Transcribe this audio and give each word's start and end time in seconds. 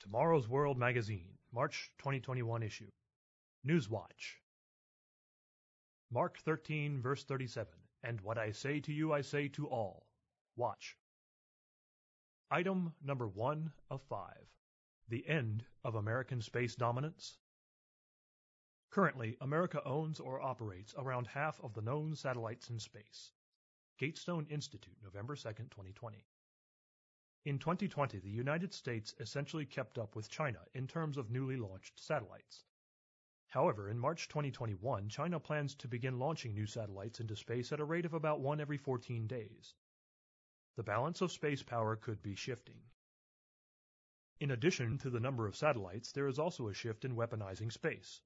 Tomorrow's 0.00 0.48
World 0.48 0.78
Magazine, 0.78 1.28
March 1.52 1.90
2021 1.98 2.62
issue. 2.62 2.90
Newswatch. 3.68 4.38
Mark 6.10 6.38
13, 6.38 7.02
verse 7.02 7.22
37. 7.24 7.70
And 8.02 8.18
what 8.22 8.38
I 8.38 8.52
say 8.52 8.80
to 8.80 8.94
you, 8.94 9.12
I 9.12 9.20
say 9.20 9.48
to 9.48 9.68
all. 9.68 10.06
Watch. 10.56 10.96
Item 12.50 12.94
number 13.04 13.28
one 13.28 13.72
of 13.90 14.00
five. 14.00 14.48
The 15.10 15.28
end 15.28 15.66
of 15.84 15.96
American 15.96 16.40
space 16.40 16.74
dominance. 16.74 17.36
Currently, 18.90 19.36
America 19.42 19.84
owns 19.84 20.18
or 20.18 20.40
operates 20.40 20.94
around 20.96 21.26
half 21.26 21.60
of 21.62 21.74
the 21.74 21.82
known 21.82 22.16
satellites 22.16 22.70
in 22.70 22.80
space. 22.80 23.32
Gatestone 23.98 24.46
Institute, 24.48 24.96
November 25.02 25.36
2, 25.36 25.42
2020. 25.42 26.24
In 27.46 27.58
2020, 27.58 28.18
the 28.18 28.28
United 28.28 28.74
States 28.74 29.14
essentially 29.18 29.64
kept 29.64 29.96
up 29.96 30.14
with 30.14 30.28
China 30.28 30.58
in 30.74 30.86
terms 30.86 31.16
of 31.16 31.30
newly 31.30 31.56
launched 31.56 31.98
satellites. 31.98 32.64
However, 33.48 33.88
in 33.88 33.98
March 33.98 34.28
2021, 34.28 35.08
China 35.08 35.40
plans 35.40 35.74
to 35.76 35.88
begin 35.88 36.18
launching 36.18 36.52
new 36.52 36.66
satellites 36.66 37.18
into 37.18 37.34
space 37.34 37.72
at 37.72 37.80
a 37.80 37.84
rate 37.86 38.04
of 38.04 38.12
about 38.12 38.40
one 38.40 38.60
every 38.60 38.76
14 38.76 39.26
days. 39.26 39.74
The 40.76 40.82
balance 40.82 41.22
of 41.22 41.32
space 41.32 41.62
power 41.62 41.96
could 41.96 42.20
be 42.20 42.34
shifting. 42.34 42.82
In 44.38 44.50
addition 44.50 44.98
to 44.98 45.08
the 45.08 45.18
number 45.18 45.46
of 45.46 45.56
satellites, 45.56 46.12
there 46.12 46.28
is 46.28 46.38
also 46.38 46.68
a 46.68 46.74
shift 46.74 47.06
in 47.06 47.16
weaponizing 47.16 47.72
space. 47.72 48.20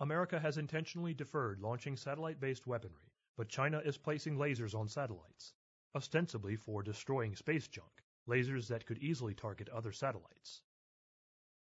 America 0.00 0.40
has 0.40 0.56
intentionally 0.56 1.12
deferred 1.12 1.60
launching 1.60 1.98
satellite-based 1.98 2.66
weaponry, 2.66 3.12
but 3.36 3.50
China 3.50 3.80
is 3.80 3.98
placing 3.98 4.38
lasers 4.38 4.74
on 4.74 4.88
satellites, 4.88 5.52
ostensibly 5.94 6.56
for 6.56 6.82
destroying 6.82 7.36
space 7.36 7.68
junk 7.68 8.04
lasers 8.26 8.68
that 8.68 8.86
could 8.86 8.98
easily 8.98 9.34
target 9.34 9.68
other 9.68 9.92
satellites. 9.92 10.62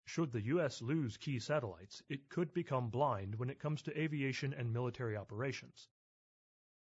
Should 0.04 0.32
the 0.32 0.42
U.S. 0.42 0.80
lose 0.80 1.16
key 1.16 1.38
satellites, 1.38 2.02
it 2.08 2.28
could 2.28 2.54
become 2.54 2.90
blind 2.90 3.34
when 3.34 3.50
it 3.50 3.58
comes 3.58 3.82
to 3.82 4.00
aviation 4.00 4.54
and 4.54 4.72
military 4.72 5.16
operations. 5.16 5.88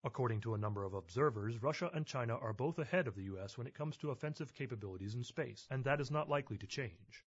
According 0.05 0.41
to 0.43 0.55
a 0.55 0.59
number 0.59 0.85
of 0.85 0.95
observers, 0.95 1.61
Russia 1.61 1.91
and 1.93 2.07
China 2.07 2.37
are 2.37 2.53
both 2.53 2.79
ahead 2.79 3.07
of 3.07 3.17
the 3.17 3.25
U.S. 3.25 3.59
when 3.59 3.67
it 3.67 3.75
comes 3.75 3.97
to 3.99 4.11
offensive 4.11 4.55
capabilities 4.55 5.15
in 5.15 5.25
space, 5.25 5.67
and 5.71 5.85
that 5.85 6.01
is 6.01 6.11
not 6.11 6.29
likely 6.29 6.57
to 6.59 6.67
change. 6.67 7.27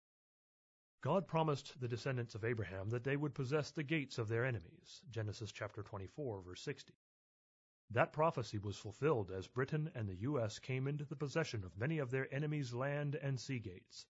God 1.01 1.27
promised 1.27 1.79
the 1.79 1.87
descendants 1.87 2.35
of 2.35 2.43
Abraham 2.43 2.89
that 2.89 3.03
they 3.03 3.15
would 3.15 3.35
possess 3.35 3.71
the 3.71 3.83
gates 3.83 4.17
of 4.17 4.27
their 4.27 4.43
enemies. 4.43 5.01
Genesis 5.09 5.51
chapter 5.51 5.83
24, 5.83 6.41
verse 6.41 6.61
60. 6.61 6.93
That 7.89 8.11
prophecy 8.11 8.57
was 8.57 8.77
fulfilled 8.77 9.31
as 9.31 9.47
Britain 9.47 9.89
and 9.95 10.09
the 10.09 10.15
U.S. 10.15 10.59
came 10.59 10.87
into 10.87 11.05
the 11.05 11.15
possession 11.15 11.63
of 11.63 11.77
many 11.77 11.99
of 11.99 12.11
their 12.11 12.33
enemies' 12.33 12.73
land 12.73 13.15
and 13.15 13.39
sea 13.39 13.59
gates. 13.59 14.05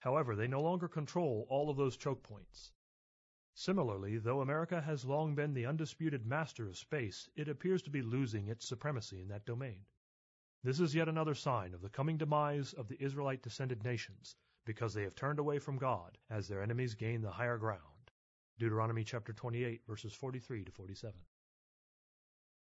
However, 0.00 0.34
they 0.34 0.48
no 0.48 0.60
longer 0.60 0.88
control 0.88 1.46
all 1.48 1.70
of 1.70 1.76
those 1.76 1.96
choke 1.96 2.22
points. 2.22 2.72
Similarly, 3.54 4.18
though 4.18 4.40
America 4.40 4.80
has 4.80 5.04
long 5.04 5.36
been 5.36 5.54
the 5.54 5.66
undisputed 5.66 6.26
master 6.26 6.66
of 6.66 6.76
space, 6.76 7.30
it 7.36 7.48
appears 7.48 7.80
to 7.82 7.90
be 7.90 8.02
losing 8.02 8.48
its 8.48 8.66
supremacy 8.66 9.20
in 9.20 9.28
that 9.28 9.46
domain. 9.46 9.86
This 10.64 10.80
is 10.80 10.94
yet 10.94 11.08
another 11.08 11.34
sign 11.34 11.74
of 11.74 11.80
the 11.80 11.88
coming 11.88 12.16
demise 12.16 12.72
of 12.72 12.88
the 12.88 13.00
Israelite 13.00 13.42
descended 13.42 13.84
nations, 13.84 14.34
because 14.64 14.94
they 14.94 15.04
have 15.04 15.14
turned 15.14 15.38
away 15.38 15.60
from 15.60 15.78
God 15.78 16.18
as 16.28 16.48
their 16.48 16.62
enemies 16.62 16.96
gain 16.96 17.22
the 17.22 17.30
higher 17.30 17.58
ground. 17.58 18.10
Deuteronomy 18.58 19.04
chapter 19.04 19.32
28 19.32 19.82
verses 19.86 20.12
43 20.12 20.64
to 20.64 20.72
47. 20.72 21.14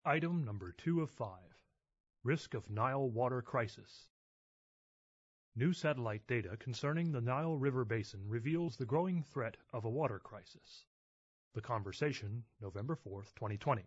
Item 0.07 0.45
number 0.45 0.71
2 0.71 1.01
of 1.01 1.09
5. 1.09 1.37
Risk 2.23 2.53
of 2.53 2.69
Nile 2.69 3.09
water 3.09 3.41
crisis. 3.41 4.07
New 5.53 5.73
satellite 5.73 6.25
data 6.27 6.55
concerning 6.55 7.11
the 7.11 7.19
Nile 7.19 7.57
River 7.57 7.83
Basin 7.83 8.21
reveals 8.25 8.77
the 8.77 8.85
growing 8.85 9.21
threat 9.21 9.57
of 9.73 9.83
a 9.83 9.89
water 9.89 10.17
crisis. 10.17 10.85
The 11.55 11.61
Conversation, 11.61 12.45
November 12.61 12.95
4, 12.95 13.23
2020. 13.35 13.83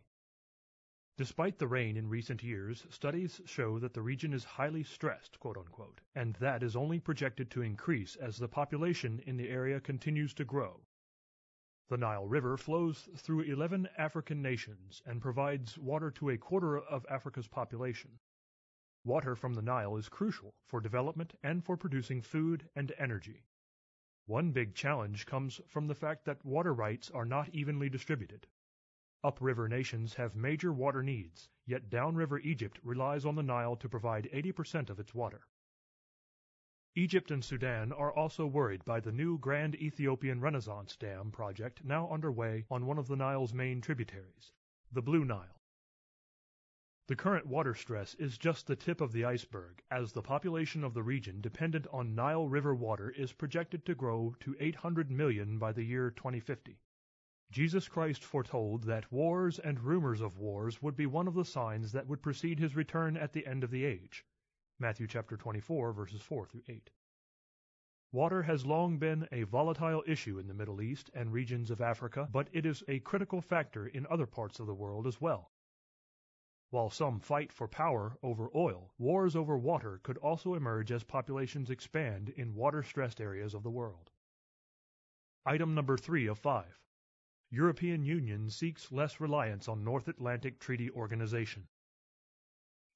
Despite 1.17 1.59
the 1.59 1.67
rain 1.67 1.97
in 1.97 2.11
recent 2.11 2.43
years, 2.43 2.87
studies 2.91 3.41
show 3.47 3.79
that 3.79 3.95
the 3.95 4.03
region 4.03 4.35
is 4.35 4.45
highly 4.45 4.83
stressed, 4.83 5.41
quote 5.41 5.57
unquote, 5.57 6.03
and 6.15 6.35
that 6.35 6.63
is 6.63 6.77
only 6.77 7.01
projected 7.01 7.51
to 7.53 7.63
increase 7.63 8.17
as 8.17 8.37
the 8.37 8.47
population 8.47 9.21
in 9.21 9.39
the 9.39 9.49
area 9.49 9.81
continues 9.81 10.35
to 10.35 10.45
grow. 10.45 10.83
The 11.91 11.99
Nile 11.99 12.29
River 12.29 12.57
flows 12.57 13.09
through 13.17 13.41
11 13.41 13.89
African 13.99 14.41
nations 14.41 15.03
and 15.05 15.21
provides 15.21 15.77
water 15.77 16.13
to 16.13 16.31
a 16.31 16.39
quarter 16.39 16.79
of 16.79 17.05
Africa's 17.11 17.49
population. 17.49 18.21
Water 19.03 19.35
from 19.35 19.55
the 19.55 19.63
Nile 19.63 19.97
is 19.97 20.09
crucial 20.09 20.55
for 20.69 20.81
development 20.81 21.35
and 21.43 21.65
for 21.65 21.77
producing 21.77 22.23
food 22.23 22.69
and 22.77 22.93
energy. 22.97 23.43
One 24.27 24.53
big 24.53 24.77
challenge 24.77 25.27
comes 25.27 25.61
from 25.67 25.89
the 25.89 25.97
fact 25.97 26.27
that 26.27 26.45
water 26.45 26.73
rights 26.73 27.11
are 27.11 27.25
not 27.25 27.49
evenly 27.53 27.89
distributed. 27.89 28.47
Upriver 29.25 29.69
nations 29.69 30.15
have 30.15 30.37
major 30.37 30.73
water 30.73 31.03
needs, 31.03 31.49
yet 31.67 31.91
downriver 31.91 32.39
Egypt 32.39 32.79
relies 32.85 33.25
on 33.25 33.35
the 33.35 33.43
Nile 33.43 33.75
to 33.75 33.89
provide 33.89 34.31
80% 34.33 34.91
of 34.91 35.01
its 35.01 35.13
water. 35.13 35.49
Egypt 36.97 37.31
and 37.31 37.45
Sudan 37.45 37.93
are 37.93 38.13
also 38.13 38.49
worried 38.49 38.85
by 38.85 38.99
the 38.99 39.13
new 39.13 39.39
Grand 39.39 39.77
Ethiopian 39.77 40.41
Renaissance 40.41 40.97
Dam 40.97 41.31
project 41.31 41.85
now 41.85 42.11
underway 42.11 42.67
on 42.69 42.85
one 42.85 42.99
of 42.99 43.07
the 43.07 43.15
Nile's 43.15 43.55
main 43.55 43.81
tributaries, 43.81 44.51
the 44.91 45.01
Blue 45.01 45.25
Nile. 45.25 45.61
The 47.07 47.15
current 47.15 47.47
water 47.47 47.77
stress 47.77 48.17
is 48.17 48.37
just 48.37 48.67
the 48.67 48.75
tip 48.75 49.01
of 49.01 49.13
the 49.13 49.25
iceberg, 49.25 49.85
as 49.89 50.11
the 50.11 50.21
population 50.21 50.83
of 50.83 50.93
the 50.93 51.05
region 51.05 51.41
dependent 51.41 51.87
on 51.93 52.17
Nile 52.17 52.49
River 52.49 52.75
water 52.75 53.11
is 53.11 53.33
projected 53.33 53.87
to 53.87 53.95
grow 53.95 54.35
to 54.41 54.57
800 54.59 55.13
million 55.13 55.61
by 55.61 55.71
the 55.71 55.85
year 55.85 56.11
2050. 56.11 56.81
Jesus 57.53 57.87
Christ 57.87 58.25
foretold 58.25 58.83
that 58.83 59.13
wars 59.13 59.61
and 59.61 59.79
rumors 59.79 60.21
of 60.21 60.39
wars 60.39 60.83
would 60.83 60.97
be 60.97 61.07
one 61.07 61.29
of 61.29 61.35
the 61.35 61.45
signs 61.45 61.93
that 61.93 62.09
would 62.09 62.21
precede 62.21 62.59
his 62.59 62.75
return 62.75 63.17
at 63.17 63.33
the 63.33 63.47
end 63.47 63.63
of 63.63 63.71
the 63.71 63.85
age. 63.85 64.25
Matthew 64.81 65.07
chapter 65.07 65.37
24 65.37 65.93
verses 65.93 66.23
4 66.23 66.47
through 66.47 66.63
8. 66.67 66.91
Water 68.13 68.43
has 68.45 68.65
long 68.65 68.97
been 68.97 69.29
a 69.31 69.43
volatile 69.43 70.03
issue 70.07 70.39
in 70.39 70.49
the 70.49 70.55
Middle 70.55 70.81
East 70.81 71.11
and 71.13 71.35
regions 71.35 71.71
of 71.71 71.83
Africa, 71.83 72.27
but 72.33 72.49
it 72.53 72.65
is 72.65 72.83
a 72.89 73.01
critical 73.01 73.43
factor 73.43 73.87
in 73.87 74.07
other 74.07 74.25
parts 74.25 74.59
of 74.59 74.67
the 74.67 74.75
world 74.75 75.07
as 75.07 75.21
well. 75.21 75.53
While 76.71 76.89
some 76.89 77.21
fight 77.21 77.53
for 77.53 77.69
power 77.69 78.17
over 78.23 78.49
oil, 78.55 78.95
wars 78.97 79.37
over 79.37 79.59
water 79.59 80.01
could 80.03 80.17
also 80.17 80.55
emerge 80.55 80.91
as 80.91 81.05
populations 81.05 81.69
expand 81.69 82.31
in 82.31 82.55
water-stressed 82.55 83.21
areas 83.21 83.53
of 83.53 83.63
the 83.63 83.71
world. 83.71 84.11
Item 85.45 85.75
number 85.75 85.99
3 85.99 86.27
of 86.27 86.39
5. 86.39 86.65
European 87.51 88.03
Union 88.03 88.49
seeks 88.49 88.91
less 88.91 89.21
reliance 89.21 89.69
on 89.69 89.85
North 89.85 90.09
Atlantic 90.09 90.59
Treaty 90.59 90.91
Organization. 90.91 91.69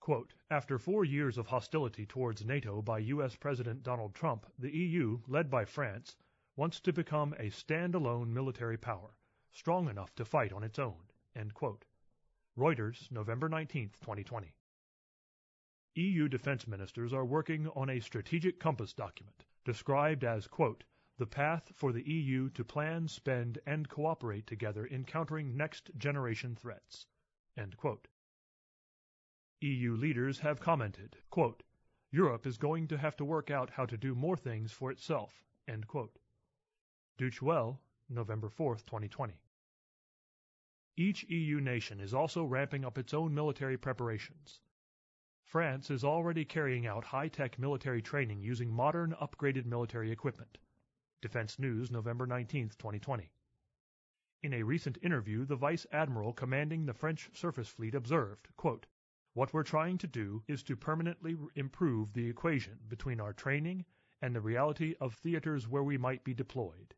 Quote, 0.05 0.35
After 0.51 0.79
four 0.79 1.07
years 1.07 1.39
of 1.39 1.47
hostility 1.47 2.05
towards 2.05 2.45
NATO 2.45 2.83
by 2.83 2.99
U.S. 2.99 3.37
President 3.37 3.83
Donald 3.83 4.15
Trump, 4.15 4.45
the 4.59 4.71
EU, 4.71 5.21
led 5.27 5.49
by 5.49 5.65
France, 5.65 6.15
wants 6.57 6.79
to 6.81 6.93
become 6.93 7.35
a 7.39 7.49
stand-alone 7.49 8.35
military 8.35 8.77
power, 8.77 9.17
strong 9.51 9.89
enough 9.89 10.15
to 10.17 10.27
fight 10.27 10.53
on 10.53 10.63
its 10.63 10.79
own. 10.79 11.09
Reuters, 12.55 13.11
November 13.11 13.49
19, 13.49 13.93
2020. 14.03 14.55
EU 15.95 16.29
defense 16.29 16.67
ministers 16.67 17.15
are 17.15 17.25
working 17.25 17.69
on 17.69 17.89
a 17.89 17.99
strategic 18.01 18.61
compass 18.61 18.93
document, 18.93 19.47
described 19.65 20.23
as, 20.23 20.47
quote, 20.47 20.85
the 21.17 21.27
path 21.27 21.73
for 21.75 21.93
the 21.93 22.07
EU 22.07 22.51
to 22.51 22.63
plan, 22.63 23.09
spend, 23.09 23.59
and 23.65 23.89
cooperate 23.89 24.47
together 24.47 24.85
in 24.85 25.07
countering 25.07 25.57
next-generation 25.57 26.57
threats. 26.57 27.07
End 27.57 27.75
quote. 27.79 28.07
EU 29.65 29.97
leaders 29.97 30.41
have 30.41 30.61
commented, 30.61 31.17
quote, 31.31 31.63
Europe 32.11 32.47
is 32.47 32.59
going 32.59 32.87
to 32.87 32.99
have 32.99 33.17
to 33.17 33.25
work 33.25 33.51
out 33.51 33.71
how 33.71 33.87
to 33.87 33.97
do 33.97 34.15
more 34.15 34.37
things 34.37 34.73
for 34.73 34.91
itself. 34.91 35.43
End 35.67 35.87
quote. 35.87 36.19
Deutsche 37.17 37.41
Welle, 37.41 37.81
November 38.11 38.51
4, 38.51 38.75
2020. 38.77 39.41
Each 40.99 41.25
EU 41.31 41.63
nation 41.63 41.99
is 41.99 42.13
also 42.13 42.45
ramping 42.45 42.85
up 42.85 42.99
its 42.99 43.15
own 43.15 43.35
military 43.35 43.79
preparations. 43.79 44.61
France 45.45 45.91
is 45.91 46.05
already 46.05 46.45
carrying 46.45 46.87
out 46.87 47.03
high-tech 47.05 47.59
military 47.59 48.03
training 48.03 48.43
using 48.43 48.71
modern, 48.71 49.15
upgraded 49.19 49.65
military 49.65 50.11
equipment. 50.13 50.59
Defense 51.23 51.59
News, 51.59 51.91
November 51.91 52.27
19, 52.27 52.69
2020. 52.79 53.31
In 54.43 54.53
a 54.53 54.63
recent 54.63 54.99
interview, 55.03 55.47
the 55.47 55.57
Vice 55.57 55.87
Admiral 55.91 56.35
commanding 56.35 56.85
the 56.85 56.93
French 56.93 57.31
surface 57.33 57.69
fleet 57.69 57.95
observed, 57.95 58.49
quote, 58.59 58.85
what 59.35 59.53
we're 59.53 59.65
trying 59.65 59.99
to 59.99 60.07
do 60.07 60.45
is 60.47 60.63
to 60.63 60.77
permanently 60.77 61.37
improve 61.57 62.13
the 62.13 62.29
equation 62.29 62.79
between 62.89 63.21
our 63.21 63.33
training 63.33 63.85
and 64.23 64.33
the 64.35 64.41
reality 64.41 64.95
of 65.01 65.13
theaters 65.13 65.67
where 65.67 65.83
we 65.83 65.99
might 65.99 66.23
be 66.23 66.33
deployed." 66.33 66.95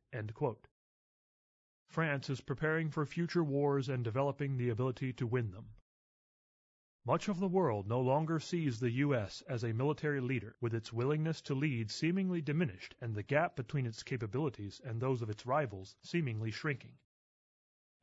France 1.88 2.28
is 2.28 2.42
preparing 2.42 2.90
for 2.90 3.06
future 3.06 3.42
wars 3.42 3.88
and 3.88 4.04
developing 4.04 4.56
the 4.58 4.68
ability 4.68 5.14
to 5.14 5.26
win 5.26 5.50
them. 5.50 5.70
Much 7.06 7.28
of 7.28 7.38
the 7.40 7.48
world 7.48 7.86
no 7.88 8.00
longer 8.00 8.38
sees 8.38 8.80
the 8.80 8.90
U.S. 8.90 9.40
as 9.48 9.64
a 9.64 9.72
military 9.72 10.20
leader, 10.20 10.56
with 10.60 10.74
its 10.74 10.92
willingness 10.92 11.40
to 11.40 11.54
lead 11.54 11.90
seemingly 11.90 12.42
diminished 12.42 12.94
and 13.00 13.14
the 13.14 13.22
gap 13.22 13.56
between 13.56 13.86
its 13.86 14.02
capabilities 14.02 14.80
and 14.84 15.00
those 15.00 15.22
of 15.22 15.30
its 15.30 15.46
rivals 15.46 15.96
seemingly 16.02 16.50
shrinking. 16.50 16.98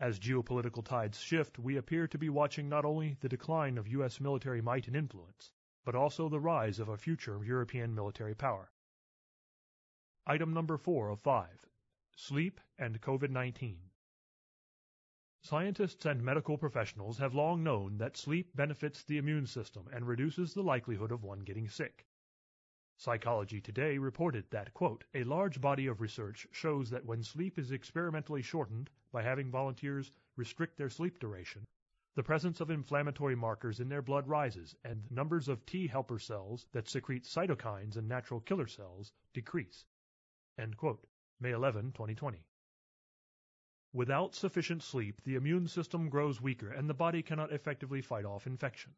As 0.04 0.20
geopolitical 0.20 0.84
tides 0.84 1.22
shift, 1.22 1.58
we 1.58 1.78
appear 1.78 2.10
to 2.10 2.18
be 2.18 2.28
watching 2.28 2.68
not 2.68 2.84
only 2.84 3.16
the 3.22 3.30
decline 3.30 3.78
of 3.78 3.88
U.S. 3.88 4.20
military 4.20 4.62
might 4.62 4.86
and 4.88 4.98
influence, 4.98 5.54
but 5.86 5.96
also 5.96 6.28
the 6.28 6.42
rise 6.42 6.78
of 6.78 6.90
a 6.90 6.98
future 6.98 7.42
European 7.42 7.96
military 7.96 8.36
power. 8.36 8.74
Item 10.28 10.54
number 10.54 10.78
4 10.78 11.08
of 11.08 11.22
5. 11.22 11.48
Sleep 12.18 12.60
and 12.78 13.00
COVID-19. 13.00 13.78
Scientists 15.42 16.06
and 16.06 16.22
medical 16.22 16.58
professionals 16.58 17.18
have 17.20 17.34
long 17.34 17.64
known 17.64 17.98
that 18.00 18.18
sleep 18.18 18.54
benefits 18.54 19.06
the 19.06 19.18
immune 19.18 19.46
system 19.48 19.88
and 19.94 20.06
reduces 20.06 20.54
the 20.54 20.64
likelihood 20.64 21.14
of 21.14 21.24
one 21.24 21.40
getting 21.40 21.70
sick. 21.70 22.06
Psychology 22.98 23.62
Today 23.62 23.98
reported 23.98 24.50
that, 24.50 24.74
quote, 24.74 25.06
a 25.14 25.24
large 25.24 25.62
body 25.62 25.88
of 25.88 26.02
research 26.02 26.46
shows 26.52 26.90
that 26.90 27.06
when 27.06 27.24
sleep 27.24 27.58
is 27.58 27.72
experimentally 27.72 28.42
shortened 28.42 28.90
by 29.14 29.24
having 29.24 29.50
volunteers 29.50 30.12
restrict 30.36 30.76
their 30.76 30.90
sleep 30.90 31.20
duration, 31.20 31.66
the 32.16 32.24
presence 32.24 32.60
of 32.60 32.70
inflammatory 32.70 33.36
markers 33.36 33.80
in 33.80 33.88
their 33.88 34.02
blood 34.02 34.28
rises 34.28 34.76
and 34.84 35.10
numbers 35.10 35.48
of 35.48 35.66
T 35.66 35.88
helper 35.88 36.20
cells 36.20 36.68
that 36.74 36.90
secrete 36.90 37.24
cytokines 37.24 37.96
and 37.96 38.10
natural 38.10 38.42
killer 38.42 38.68
cells 38.68 39.14
decrease. 39.34 39.86
May 40.58 41.52
11, 41.52 41.94
2020. 41.94 42.46
Without 43.94 44.36
sufficient 44.36 44.84
sleep, 44.84 45.22
the 45.24 45.36
immune 45.36 45.68
system 45.68 46.10
grows 46.10 46.42
weaker 46.42 46.72
and 46.72 46.90
the 46.90 46.94
body 46.94 47.22
cannot 47.22 47.52
effectively 47.52 48.02
fight 48.02 48.26
off 48.26 48.48
infection. 48.48 48.94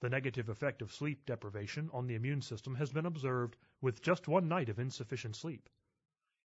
The 0.00 0.10
negative 0.10 0.48
effect 0.48 0.82
of 0.82 0.92
sleep 0.92 1.24
deprivation 1.26 1.88
on 1.92 2.06
the 2.06 2.16
immune 2.16 2.42
system 2.42 2.74
has 2.74 2.92
been 2.92 3.06
observed 3.06 3.56
with 3.80 4.02
just 4.02 4.26
one 4.26 4.48
night 4.48 4.68
of 4.68 4.80
insufficient 4.80 5.36
sleep. 5.36 5.68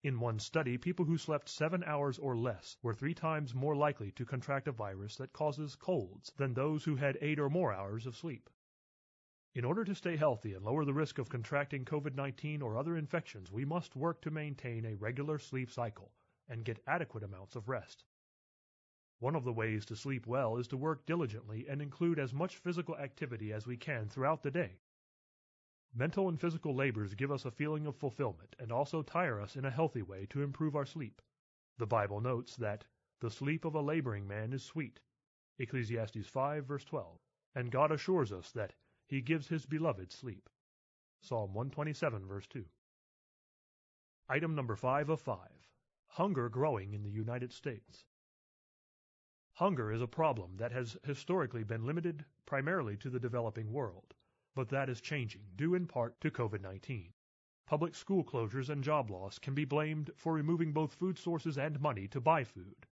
In 0.04 0.20
one 0.20 0.40
study, 0.40 0.80
people 0.80 1.06
who 1.06 1.18
slept 1.20 1.48
seven 1.48 1.84
hours 1.84 2.18
or 2.18 2.36
less 2.36 2.76
were 2.82 2.94
three 2.94 3.14
times 3.14 3.54
more 3.54 3.76
likely 3.76 4.12
to 4.14 4.26
contract 4.26 4.68
a 4.68 4.72
virus 4.72 5.16
that 5.18 5.32
causes 5.32 5.76
colds 5.76 6.34
than 6.38 6.56
those 6.56 6.86
who 6.86 6.96
had 6.96 7.20
eight 7.22 7.40
or 7.40 7.52
more 7.52 7.72
hours 7.72 8.08
of 8.08 8.16
sleep. 8.16 8.50
In 9.54 9.64
order 9.64 9.86
to 9.86 9.94
stay 9.94 10.16
healthy 10.16 10.56
and 10.56 10.66
lower 10.66 10.86
the 10.86 10.94
risk 10.94 11.20
of 11.20 11.30
contracting 11.30 11.86
COVID-19 11.86 12.64
or 12.64 12.78
other 12.78 12.98
infections, 12.98 13.52
we 13.52 13.64
must 13.64 13.96
work 13.96 14.22
to 14.22 14.32
maintain 14.32 14.86
a 14.86 14.96
regular 14.96 15.38
sleep 15.38 15.70
cycle 15.70 16.12
and 16.50 16.66
get 16.66 16.82
adequate 16.88 17.24
amounts 17.24 17.56
of 17.56 17.70
rest. 17.70 18.04
One 19.20 19.36
of 19.36 19.44
the 19.44 19.54
ways 19.54 19.86
to 19.86 19.96
sleep 19.96 20.26
well 20.26 20.58
is 20.58 20.68
to 20.70 20.78
work 20.78 21.06
diligently 21.06 21.68
and 21.68 21.80
include 21.80 22.18
as 22.18 22.34
much 22.34 22.58
physical 22.58 22.98
activity 22.98 23.54
as 23.54 23.68
we 23.68 23.78
can 23.78 24.10
throughout 24.10 24.42
the 24.42 24.50
day. 24.50 24.80
Mental 25.94 26.30
and 26.30 26.40
physical 26.40 26.74
labors 26.74 27.14
give 27.16 27.32
us 27.32 27.44
a 27.44 27.52
feeling 27.52 27.86
of 27.86 27.98
fulfillment 27.98 28.56
and 28.60 28.72
also 28.72 29.02
tire 29.02 29.42
us 29.42 29.58
in 29.58 29.66
a 29.66 29.72
healthy 29.72 30.02
way 30.02 30.26
to 30.28 30.42
improve 30.42 30.76
our 30.76 30.86
sleep. 30.86 31.22
The 31.78 31.86
Bible 31.86 32.22
notes 32.22 32.56
that 32.56 32.86
the 33.20 33.30
sleep 33.30 33.66
of 33.66 33.76
a 33.76 33.82
laboring 33.82 34.28
man 34.28 34.54
is 34.54 34.64
sweet. 34.64 35.02
Ecclesiastes 35.60 36.28
5 36.28 36.66
verse 36.66 36.86
12. 36.86 37.20
And 37.56 37.72
God 37.72 37.92
assures 37.92 38.32
us 38.32 38.52
that 38.52 38.74
he 39.06 39.22
gives 39.22 39.50
his 39.50 39.66
beloved 39.66 40.14
sleep. 40.14 40.50
Psalm 41.20 41.54
127 41.54 42.26
verse 42.26 42.48
2. 42.48 42.66
Item 44.30 44.56
number 44.56 44.78
5 44.78 45.10
of 45.10 45.20
5. 45.20 45.38
Hunger 46.08 46.48
growing 46.48 46.94
in 46.94 47.04
the 47.04 47.12
United 47.12 47.52
States. 47.52 48.06
Hunger 49.56 49.92
is 49.92 50.02
a 50.02 50.08
problem 50.08 50.56
that 50.56 50.72
has 50.72 50.98
historically 51.04 51.66
been 51.66 51.86
limited 51.86 52.24
primarily 52.46 52.96
to 52.96 53.10
the 53.10 53.20
developing 53.20 53.74
world, 53.74 54.16
but 54.56 54.70
that 54.70 54.90
is 54.90 55.02
changing, 55.02 55.44
due 55.56 55.74
in 55.76 55.88
part 55.88 56.20
to 56.22 56.30
COVID-19. 56.32 57.12
Public 57.66 57.96
school 57.96 58.24
closures 58.24 58.70
and 58.70 58.84
job 58.84 59.10
loss 59.10 59.40
can 59.40 59.54
be 59.54 59.64
blamed 59.66 60.12
for 60.16 60.34
removing 60.34 60.74
both 60.74 60.94
food 60.94 61.18
sources 61.18 61.58
and 61.58 61.80
money 61.80 62.08
to 62.08 62.20
buy 62.20 62.44
food. 62.44 62.86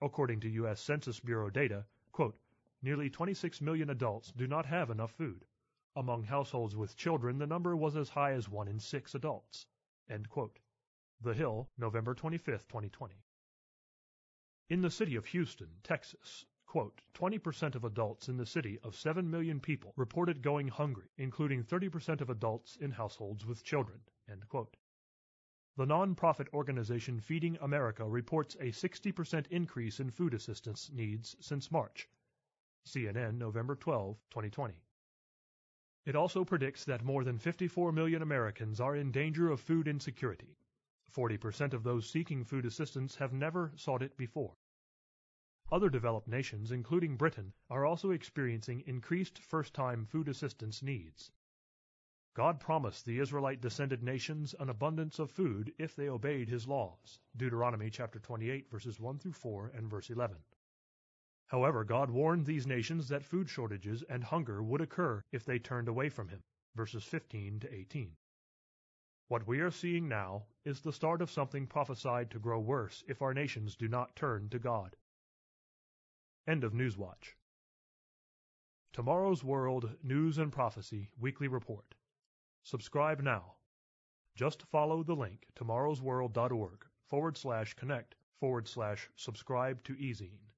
According 0.00 0.40
to 0.40 0.48
U.S. 0.48 0.80
Census 0.80 1.20
Bureau 1.20 1.50
data, 1.50 1.84
quote, 2.12 2.38
nearly 2.82 3.10
26 3.10 3.60
million 3.60 3.90
adults 3.90 4.32
do 4.32 4.46
not 4.46 4.66
have 4.66 4.90
enough 4.90 5.12
food. 5.12 5.44
Among 5.96 6.24
households 6.24 6.74
with 6.74 6.96
children, 6.96 7.38
the 7.38 7.46
number 7.46 7.76
was 7.76 7.96
as 7.96 8.08
high 8.08 8.32
as 8.32 8.48
one 8.48 8.68
in 8.68 8.80
six 8.80 9.14
adults. 9.14 9.66
The 10.08 11.34
Hill, 11.34 11.68
November 11.78 12.14
25, 12.14 12.66
2020. 12.66 13.14
In 14.68 14.80
the 14.80 14.90
city 14.90 15.14
of 15.14 15.26
Houston, 15.26 15.68
Texas, 15.82 16.46
quote, 16.74 17.02
20% 17.14 17.76
of 17.76 17.84
adults 17.84 18.28
in 18.28 18.36
the 18.36 18.44
city 18.44 18.80
of 18.82 18.96
7 18.96 19.30
million 19.30 19.60
people 19.60 19.92
reported 19.94 20.42
going 20.42 20.66
hungry, 20.66 21.08
including 21.16 21.62
30% 21.62 22.20
of 22.20 22.30
adults 22.30 22.74
in 22.80 22.90
households 22.90 23.46
with 23.46 23.62
children, 23.62 24.00
end 24.28 24.48
quote. 24.48 24.76
The 25.76 25.86
non-profit 25.86 26.48
organization 26.52 27.20
Feeding 27.20 27.56
America 27.60 28.04
reports 28.04 28.56
a 28.56 28.72
60% 28.72 29.46
increase 29.52 30.00
in 30.00 30.10
food 30.10 30.34
assistance 30.34 30.90
needs 30.92 31.36
since 31.38 31.70
March. 31.70 32.08
CNN, 32.84 33.38
November 33.38 33.76
12, 33.76 34.16
2020. 34.30 34.74
It 36.06 36.16
also 36.16 36.44
predicts 36.44 36.84
that 36.86 37.04
more 37.04 37.22
than 37.22 37.38
54 37.38 37.92
million 37.92 38.20
Americans 38.20 38.80
are 38.80 38.96
in 38.96 39.12
danger 39.12 39.48
of 39.48 39.60
food 39.60 39.86
insecurity, 39.86 40.56
40% 41.14 41.72
of 41.72 41.84
those 41.84 42.10
seeking 42.10 42.42
food 42.42 42.66
assistance 42.66 43.14
have 43.14 43.32
never 43.32 43.70
sought 43.76 44.02
it 44.02 44.16
before. 44.16 44.56
Other 45.72 45.88
developed 45.88 46.28
nations, 46.28 46.70
including 46.70 47.16
Britain, 47.16 47.54
are 47.70 47.86
also 47.86 48.10
experiencing 48.10 48.82
increased 48.86 49.38
first-time 49.38 50.04
food 50.04 50.28
assistance 50.28 50.82
needs. 50.82 51.32
God 52.34 52.60
promised 52.60 53.06
the 53.06 53.18
Israelite 53.20 53.60
descended 53.60 54.02
nations 54.02 54.54
an 54.58 54.68
abundance 54.68 55.18
of 55.18 55.30
food 55.30 55.72
if 55.78 55.94
they 55.94 56.08
obeyed 56.08 56.48
his 56.48 56.66
laws. 56.66 57.20
Deuteronomy 57.36 57.90
chapter 57.90 58.18
28 58.18 58.68
verses 58.68 58.98
1 58.98 59.18
through 59.20 59.32
4 59.32 59.68
and 59.68 59.88
verse 59.88 60.10
11. 60.10 60.36
However, 61.46 61.84
God 61.84 62.10
warned 62.10 62.44
these 62.44 62.66
nations 62.66 63.08
that 63.08 63.24
food 63.24 63.48
shortages 63.48 64.02
and 64.08 64.24
hunger 64.24 64.62
would 64.62 64.80
occur 64.80 65.22
if 65.30 65.44
they 65.44 65.58
turned 65.58 65.88
away 65.88 66.08
from 66.08 66.28
him. 66.28 66.42
Verses 66.74 67.04
15 67.04 67.60
to 67.60 67.72
18. 67.72 68.16
What 69.28 69.46
we 69.46 69.60
are 69.60 69.70
seeing 69.70 70.08
now 70.08 70.46
is 70.64 70.80
the 70.80 70.92
start 70.92 71.22
of 71.22 71.30
something 71.30 71.66
prophesied 71.66 72.30
to 72.32 72.38
grow 72.38 72.58
worse 72.58 73.04
if 73.06 73.22
our 73.22 73.32
nations 73.32 73.76
do 73.76 73.88
not 73.88 74.16
turn 74.16 74.48
to 74.50 74.58
God. 74.58 74.96
End 76.46 76.62
of 76.62 76.74
Newswatch. 76.74 77.36
Tomorrow's 78.92 79.42
World 79.42 79.96
News 80.02 80.36
and 80.36 80.52
Prophecy 80.52 81.08
Weekly 81.18 81.48
Report. 81.48 81.94
Subscribe 82.62 83.22
now. 83.22 83.54
Just 84.36 84.62
follow 84.64 85.02
the 85.02 85.14
link 85.14 85.46
tomorrowsworld.org 85.56 86.84
forward 87.06 87.38
slash 87.38 87.72
connect 87.72 88.14
forward 88.38 88.68
slash 88.68 89.08
subscribe 89.16 89.82
to 89.84 89.94
ezine. 89.94 90.52